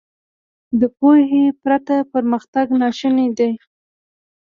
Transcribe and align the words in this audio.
•د 0.79 0.81
پوهې 0.97 1.43
پرته 1.61 1.95
پرمختګ 2.11 2.67
ناشونی 2.81 3.27
دی. 3.37 3.51